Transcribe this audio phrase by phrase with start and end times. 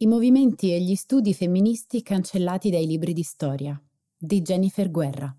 [0.00, 3.76] I movimenti e gli studi femministi cancellati dai libri di storia
[4.16, 5.36] di Jennifer Guerra.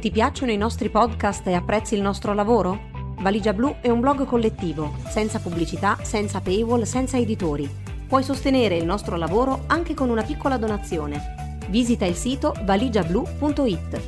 [0.00, 2.90] Ti piacciono i nostri podcast e apprezzi il nostro lavoro?
[3.20, 7.70] Valigia Blu è un blog collettivo, senza pubblicità, senza paywall, senza editori.
[8.08, 11.60] Puoi sostenere il nostro lavoro anche con una piccola donazione.
[11.68, 14.00] Visita il sito valigiablu.it.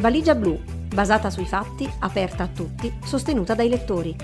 [0.00, 0.56] Valigia Blu,
[0.94, 4.14] basata sui fatti, aperta a tutti, sostenuta dai lettori.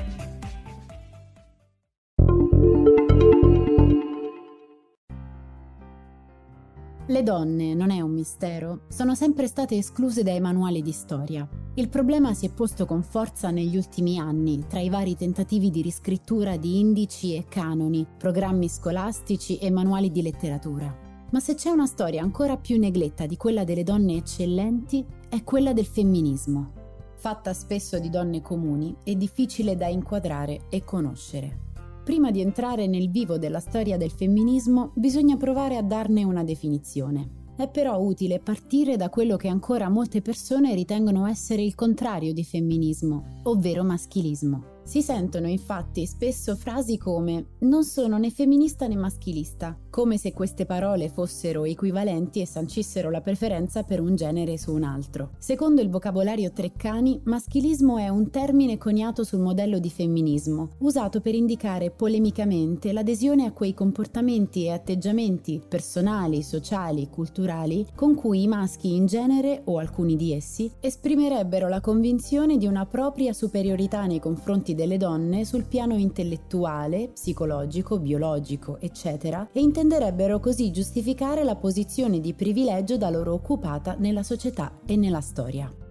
[7.09, 11.49] Le donne, non è un mistero, sono sempre state escluse dai manuali di storia.
[11.75, 15.83] Il problema si è posto con forza negli ultimi anni, tra i vari tentativi di
[15.83, 20.93] riscrittura di indici e canoni, programmi scolastici e manuali di letteratura.
[21.31, 25.73] Ma se c'è una storia ancora più negletta di quella delle donne eccellenti, è quella
[25.73, 26.73] del femminismo.
[27.15, 31.67] Fatta spesso di donne comuni, è difficile da inquadrare e conoscere.
[32.07, 37.51] Prima di entrare nel vivo della storia del femminismo, bisogna provare a darne una definizione.
[37.57, 42.45] È però utile partire da quello che ancora molte persone ritengono essere il contrario di
[42.45, 44.76] femminismo, ovvero maschilismo.
[44.87, 50.65] Si sentono infatti spesso frasi come non sono né femminista né maschilista, come se queste
[50.65, 55.31] parole fossero equivalenti e sancissero la preferenza per un genere su un altro.
[55.39, 61.35] Secondo il vocabolario Treccani, maschilismo è un termine coniato sul modello di femminismo, usato per
[61.35, 68.95] indicare polemicamente l'adesione a quei comportamenti e atteggiamenti personali, sociali, culturali con cui i maschi
[68.95, 74.75] in genere, o alcuni di essi, esprimerebbero la convinzione di una propria superiorità nei confronti
[74.77, 82.33] delle donne sul piano intellettuale, psicologico, biologico, eccetera, e intenderebbero così giustificare la posizione di
[82.35, 85.86] privilegio da loro occupata nella società e nella storia.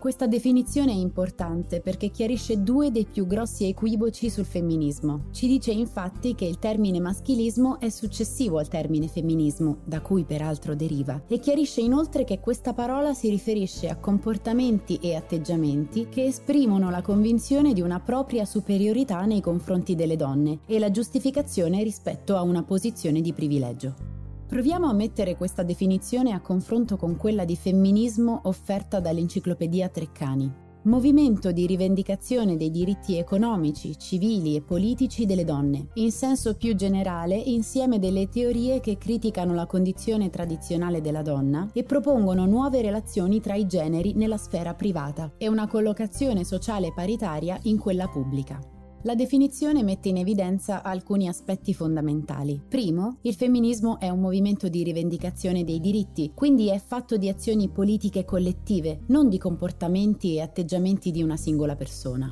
[0.00, 5.24] Questa definizione è importante perché chiarisce due dei più grossi equivoci sul femminismo.
[5.30, 10.74] Ci dice infatti che il termine maschilismo è successivo al termine femminismo, da cui peraltro
[10.74, 16.88] deriva, e chiarisce inoltre che questa parola si riferisce a comportamenti e atteggiamenti che esprimono
[16.88, 22.40] la convinzione di una propria superiorità nei confronti delle donne e la giustificazione rispetto a
[22.40, 24.19] una posizione di privilegio.
[24.50, 30.52] Proviamo a mettere questa definizione a confronto con quella di femminismo offerta dall'Enciclopedia Treccani.
[30.82, 37.36] Movimento di rivendicazione dei diritti economici, civili e politici delle donne, in senso più generale
[37.36, 43.54] insieme delle teorie che criticano la condizione tradizionale della donna e propongono nuove relazioni tra
[43.54, 48.58] i generi nella sfera privata e una collocazione sociale paritaria in quella pubblica.
[49.04, 52.60] La definizione mette in evidenza alcuni aspetti fondamentali.
[52.68, 57.70] Primo, il femminismo è un movimento di rivendicazione dei diritti, quindi è fatto di azioni
[57.70, 62.30] politiche collettive, non di comportamenti e atteggiamenti di una singola persona.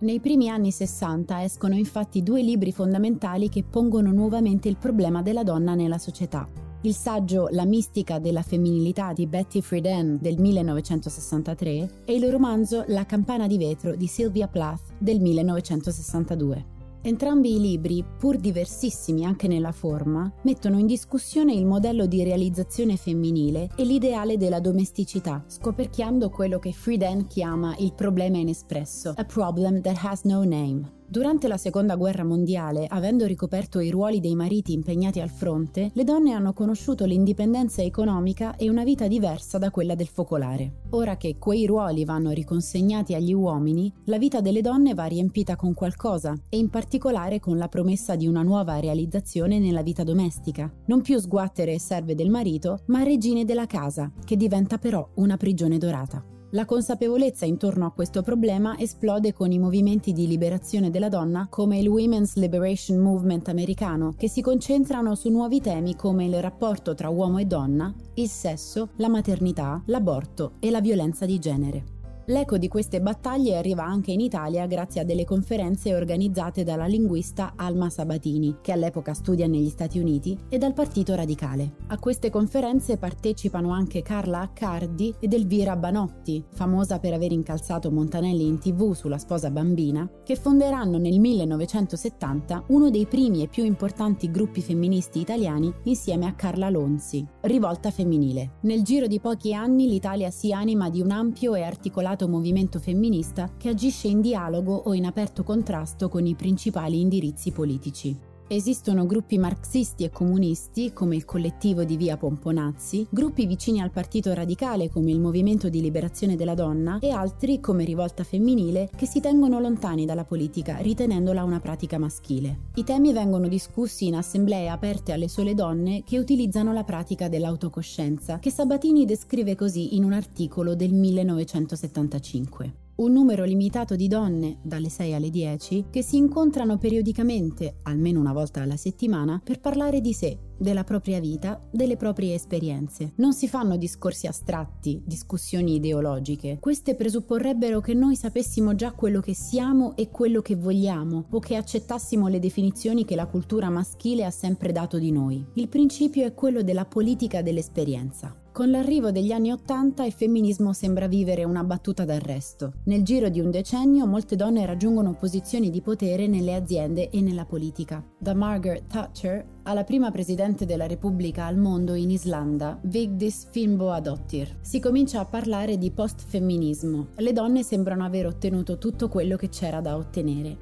[0.00, 5.44] Nei primi anni 60 escono infatti due libri fondamentali che pongono nuovamente il problema della
[5.44, 6.46] donna nella società
[6.84, 13.06] il saggio La mistica della femminilità di Betty Friedan del 1963 e il romanzo La
[13.06, 16.72] campana di vetro di Sylvia Plath del 1962.
[17.00, 22.96] Entrambi i libri, pur diversissimi anche nella forma, mettono in discussione il modello di realizzazione
[22.96, 29.80] femminile e l'ideale della domesticità, scoperchiando quello che Friedan chiama il problema inespresso, a problem
[29.82, 31.02] that has no name.
[31.06, 36.02] Durante la seconda guerra mondiale, avendo ricoperto i ruoli dei mariti impegnati al fronte, le
[36.02, 40.82] donne hanno conosciuto l'indipendenza economica e una vita diversa da quella del focolare.
[40.90, 45.74] Ora che quei ruoli vanno riconsegnati agli uomini, la vita delle donne va riempita con
[45.74, 50.72] qualcosa e in particolare con la promessa di una nuova realizzazione nella vita domestica.
[50.86, 55.36] Non più sguattere e serve del marito, ma regine della casa, che diventa però una
[55.36, 56.33] prigione dorata.
[56.54, 61.80] La consapevolezza intorno a questo problema esplode con i movimenti di liberazione della donna come
[61.80, 67.08] il Women's Liberation Movement americano, che si concentrano su nuovi temi come il rapporto tra
[67.08, 71.93] uomo e donna, il sesso, la maternità, l'aborto e la violenza di genere.
[72.28, 77.52] L'eco di queste battaglie arriva anche in Italia grazie a delle conferenze organizzate dalla linguista
[77.54, 81.74] Alma Sabatini, che all'epoca studia negli Stati Uniti, e dal Partito Radicale.
[81.88, 88.46] A queste conferenze partecipano anche Carla Accardi ed Elvira Banotti, famosa per aver incalzato Montanelli
[88.46, 94.30] in tv sulla sposa bambina, che fonderanno nel 1970 uno dei primi e più importanti
[94.30, 98.52] gruppi femministi italiani insieme a Carla Lonzi, Rivolta Femminile.
[98.62, 102.78] Nel giro di pochi anni l'Italia si anima di un ampio e articolato articolato movimento
[102.78, 108.16] femminista che agisce in dialogo o in aperto contrasto con i principali indirizzi politici.
[108.46, 114.34] Esistono gruppi marxisti e comunisti, come il collettivo di Via Pomponazzi, gruppi vicini al Partito
[114.34, 119.20] Radicale, come il Movimento di Liberazione della Donna, e altri, come Rivolta Femminile, che si
[119.20, 122.72] tengono lontani dalla politica, ritenendola una pratica maschile.
[122.74, 128.40] I temi vengono discussi in assemblee aperte alle sole donne che utilizzano la pratica dell'autocoscienza,
[128.40, 134.88] che Sabatini descrive così in un articolo del 1975 un numero limitato di donne, dalle
[134.88, 140.12] 6 alle 10, che si incontrano periodicamente, almeno una volta alla settimana, per parlare di
[140.12, 143.12] sé, della propria vita, delle proprie esperienze.
[143.16, 146.58] Non si fanno discorsi astratti, discussioni ideologiche.
[146.60, 151.56] Queste presupporrebbero che noi sapessimo già quello che siamo e quello che vogliamo, o che
[151.56, 155.44] accettassimo le definizioni che la cultura maschile ha sempre dato di noi.
[155.54, 158.36] Il principio è quello della politica dell'esperienza.
[158.54, 162.74] Con l'arrivo degli anni Ottanta il femminismo sembra vivere una battuta d'arresto.
[162.84, 167.46] Nel giro di un decennio molte donne raggiungono posizioni di potere nelle aziende e nella
[167.46, 168.00] politica.
[168.16, 174.58] Da Margaret Thatcher alla prima presidente della Repubblica al mondo in Islanda, Vigdis Finnbogadottir.
[174.60, 177.08] Si comincia a parlare di post-femminismo.
[177.16, 180.56] Le donne sembrano aver ottenuto tutto quello che c'era da ottenere.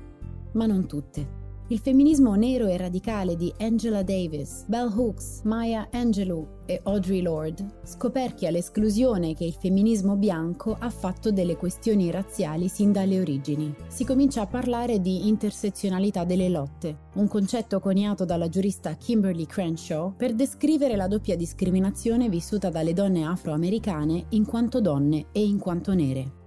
[0.52, 1.41] Ma non tutte.
[1.72, 7.64] Il femminismo nero e radicale di Angela Davis, Bell Hooks, Maya Angelou e Audre Lorde
[7.82, 13.74] scoperchia l'esclusione che il femminismo bianco ha fatto delle questioni razziali sin dalle origini.
[13.88, 20.12] Si comincia a parlare di intersezionalità delle lotte, un concetto coniato dalla giurista Kimberly Crenshaw
[20.14, 25.94] per descrivere la doppia discriminazione vissuta dalle donne afroamericane in quanto donne e in quanto
[25.94, 26.40] nere.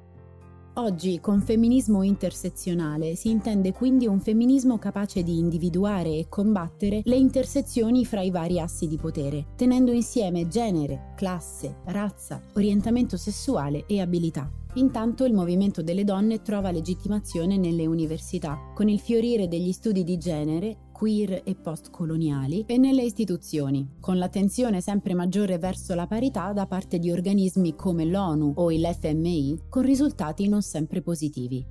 [0.77, 7.15] Oggi con femminismo intersezionale si intende quindi un femminismo capace di individuare e combattere le
[7.15, 14.01] intersezioni fra i vari assi di potere, tenendo insieme genere, classe, razza, orientamento sessuale e
[14.01, 14.51] abilità.
[14.73, 20.17] Intanto il movimento delle donne trova legittimazione nelle università, con il fiorire degli studi di
[20.17, 26.67] genere, queer e postcoloniali e nelle istituzioni, con l'attenzione sempre maggiore verso la parità da
[26.67, 31.65] parte di organismi come l'ONU o il FMI, con risultati non sempre positivi.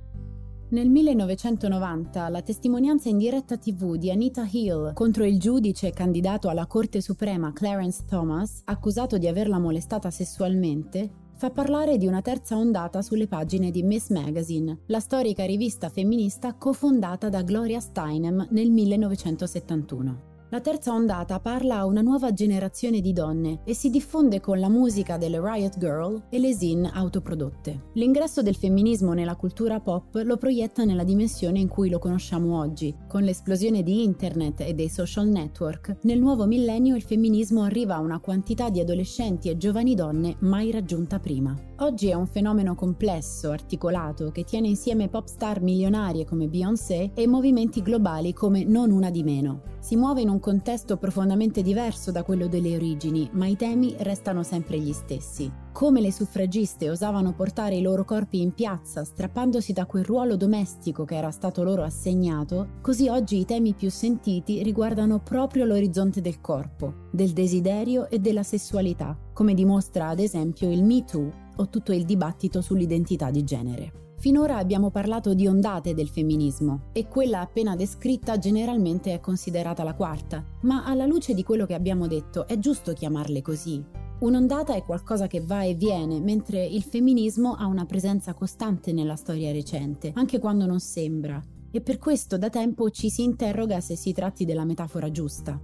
[0.69, 6.67] Nel 1990 la testimonianza in diretta tv di Anita Hill contro il giudice candidato alla
[6.67, 13.01] Corte Suprema Clarence Thomas, accusato di averla molestata sessualmente, fa parlare di una terza ondata
[13.01, 20.34] sulle pagine di Miss Magazine, la storica rivista femminista cofondata da Gloria Steinem nel 1971.
[20.55, 24.69] La terza ondata parla a una nuova generazione di donne e si diffonde con la
[24.69, 27.87] musica delle Riot Girl e le zine autoprodotte.
[27.95, 32.95] L'ingresso del femminismo nella cultura pop lo proietta nella dimensione in cui lo conosciamo oggi.
[33.05, 37.99] Con l'esplosione di internet e dei social network, nel nuovo millennio il femminismo arriva a
[37.99, 41.53] una quantità di adolescenti e giovani donne mai raggiunta prima.
[41.79, 47.27] Oggi è un fenomeno complesso, articolato, che tiene insieme pop star milionarie come Beyoncé e
[47.27, 49.73] movimenti globali come Non una di meno.
[49.85, 54.43] Si muove in un contesto profondamente diverso da quello delle origini, ma i temi restano
[54.43, 55.51] sempre gli stessi.
[55.71, 61.03] Come le suffragiste osavano portare i loro corpi in piazza, strappandosi da quel ruolo domestico
[61.03, 66.39] che era stato loro assegnato, così oggi i temi più sentiti riguardano proprio l'orizzonte del
[66.41, 71.91] corpo, del desiderio e della sessualità, come dimostra ad esempio il Me Too o tutto
[71.91, 74.04] il dibattito sull'identità di genere.
[74.25, 79.93] Finora abbiamo parlato di ondate del femminismo e quella appena descritta generalmente è considerata la
[79.93, 83.85] quarta, ma alla luce di quello che abbiamo detto è giusto chiamarle così.
[84.21, 89.15] Un'ondata è qualcosa che va e viene, mentre il femminismo ha una presenza costante nella
[89.15, 91.39] storia recente, anche quando non sembra,
[91.69, 95.61] e per questo da tempo ci si interroga se si tratti della metafora giusta.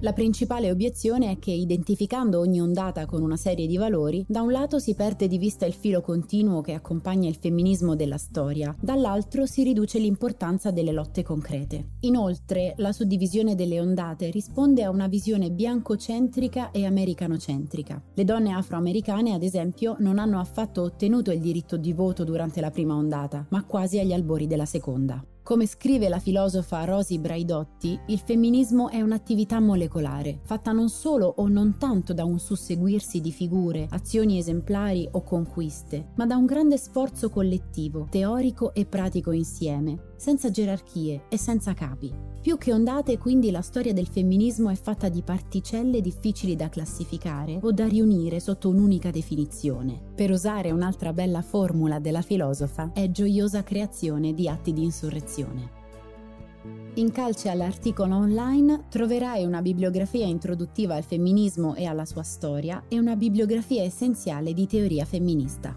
[0.00, 4.50] La principale obiezione è che identificando ogni ondata con una serie di valori, da un
[4.50, 9.46] lato si perde di vista il filo continuo che accompagna il femminismo della storia, dall'altro
[9.46, 11.92] si riduce l'importanza delle lotte concrete.
[12.00, 18.02] Inoltre, la suddivisione delle ondate risponde a una visione biancocentrica e americanocentrica.
[18.12, 22.70] Le donne afroamericane, ad esempio, non hanno affatto ottenuto il diritto di voto durante la
[22.70, 25.24] prima ondata, ma quasi agli albori della seconda.
[25.44, 31.48] Come scrive la filosofa Rosy Braidotti, il femminismo è un'attività molecolare, fatta non solo o
[31.48, 36.78] non tanto da un susseguirsi di figure, azioni esemplari o conquiste, ma da un grande
[36.78, 42.12] sforzo collettivo, teorico e pratico insieme, senza gerarchie e senza capi.
[42.40, 47.58] Più che ondate, quindi, la storia del femminismo è fatta di particelle difficili da classificare
[47.62, 49.98] o da riunire sotto un'unica definizione.
[50.14, 55.82] Per usare un'altra bella formula della filosofa, è gioiosa creazione di atti di insurrezione.
[56.96, 62.98] In calce all'articolo online troverai una bibliografia introduttiva al femminismo e alla sua storia e
[62.98, 65.76] una bibliografia essenziale di teoria femminista.